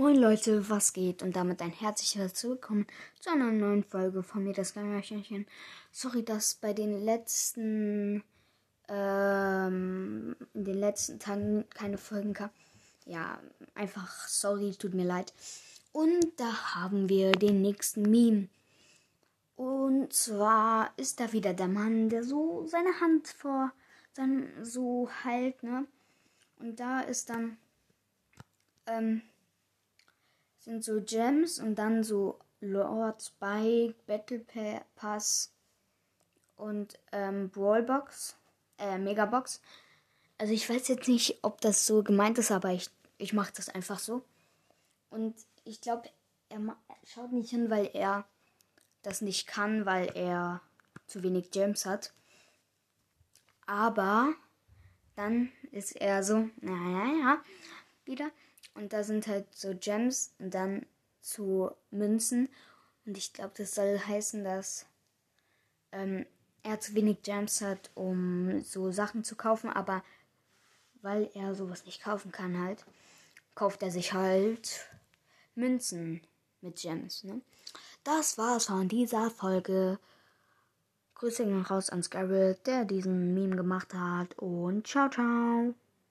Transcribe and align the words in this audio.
Moin 0.00 0.16
Leute, 0.16 0.70
was 0.70 0.94
geht? 0.94 1.22
Und 1.22 1.36
damit 1.36 1.60
ein 1.60 1.72
herzliches 1.72 2.42
Willkommen 2.42 2.86
zu 3.20 3.28
einer 3.28 3.52
neuen 3.52 3.84
Folge 3.84 4.22
von 4.22 4.42
mir, 4.42 4.54
das 4.54 4.72
Geimerchen. 4.72 5.46
Sorry, 5.92 6.24
dass 6.24 6.54
bei 6.54 6.72
den 6.72 7.04
letzten, 7.04 8.24
ähm, 8.88 10.34
in 10.54 10.64
den 10.64 10.78
letzten 10.78 11.18
Tagen 11.18 11.68
keine 11.68 11.98
Folgen 11.98 12.32
kam. 12.32 12.48
Ja, 13.04 13.42
einfach 13.74 14.26
sorry, 14.26 14.70
tut 14.70 14.94
mir 14.94 15.04
leid. 15.04 15.34
Und 15.92 16.24
da 16.38 16.76
haben 16.76 17.10
wir 17.10 17.32
den 17.32 17.60
nächsten 17.60 18.00
Meme. 18.00 18.48
Und 19.54 20.14
zwar 20.14 20.94
ist 20.96 21.20
da 21.20 21.34
wieder 21.34 21.52
der 21.52 21.68
Mann, 21.68 22.08
der 22.08 22.24
so 22.24 22.66
seine 22.66 23.02
Hand 23.02 23.28
vor 23.28 23.70
dann 24.14 24.48
so 24.62 25.10
hält, 25.24 25.62
ne? 25.62 25.86
Und 26.58 26.80
da 26.80 27.00
ist 27.00 27.28
dann, 27.28 27.58
ähm, 28.86 29.20
sind 30.60 30.84
so 30.84 31.00
Gems 31.00 31.58
und 31.58 31.74
dann 31.76 32.04
so 32.04 32.38
Lord 32.60 33.22
Spike, 33.22 33.94
Battle 34.06 34.44
Pass 34.94 35.52
und 36.56 36.98
ähm, 37.12 37.48
Brawlbox, 37.50 38.36
äh, 38.78 38.98
Megabox. 38.98 39.60
Also 40.38 40.52
ich 40.52 40.68
weiß 40.68 40.88
jetzt 40.88 41.08
nicht, 41.08 41.38
ob 41.42 41.60
das 41.60 41.86
so 41.86 42.02
gemeint 42.02 42.38
ist, 42.38 42.50
aber 42.50 42.70
ich, 42.70 42.90
ich 43.18 43.32
mache 43.32 43.52
das 43.56 43.68
einfach 43.68 43.98
so. 43.98 44.22
Und 45.10 45.34
ich 45.64 45.80
glaube, 45.80 46.08
er 46.48 46.60
schaut 47.04 47.32
nicht 47.32 47.50
hin, 47.50 47.70
weil 47.70 47.90
er 47.94 48.26
das 49.02 49.22
nicht 49.22 49.46
kann, 49.46 49.86
weil 49.86 50.10
er 50.14 50.60
zu 51.06 51.22
wenig 51.22 51.50
Gems 51.50 51.86
hat. 51.86 52.12
Aber 53.66 54.34
dann 55.16 55.50
ist 55.70 55.96
er 55.96 56.22
so, 56.22 56.48
naja, 56.60 57.12
ja, 57.18 57.42
wieder. 58.04 58.30
Und 58.74 58.92
da 58.92 59.02
sind 59.02 59.26
halt 59.26 59.46
so 59.54 59.74
Gems 59.74 60.32
und 60.38 60.54
dann 60.54 60.86
zu 61.20 61.70
Münzen. 61.90 62.48
Und 63.04 63.18
ich 63.18 63.32
glaube, 63.32 63.52
das 63.56 63.74
soll 63.74 63.98
heißen, 63.98 64.44
dass 64.44 64.86
ähm, 65.92 66.26
er 66.62 66.80
zu 66.80 66.94
wenig 66.94 67.22
Gems 67.22 67.60
hat, 67.60 67.90
um 67.94 68.62
so 68.62 68.90
Sachen 68.90 69.24
zu 69.24 69.36
kaufen. 69.36 69.70
Aber 69.70 70.02
weil 71.02 71.30
er 71.34 71.54
sowas 71.54 71.84
nicht 71.84 72.02
kaufen 72.02 72.32
kann, 72.32 72.58
halt, 72.58 72.84
kauft 73.54 73.82
er 73.82 73.90
sich 73.90 74.12
halt 74.12 74.86
Münzen 75.54 76.20
mit 76.60 76.76
Gems. 76.76 77.24
Ne? 77.24 77.40
Das 78.04 78.38
war's 78.38 78.66
von 78.66 78.88
dieser 78.88 79.30
Folge. 79.30 79.98
Grüße 81.14 81.44
gehen 81.44 81.62
raus 81.62 81.90
an 81.90 82.02
Scarlet, 82.02 82.66
der 82.66 82.84
diesen 82.84 83.34
Meme 83.34 83.56
gemacht 83.56 83.92
hat. 83.92 84.38
Und 84.38 84.86
ciao, 84.86 85.10
ciao. 85.10 85.74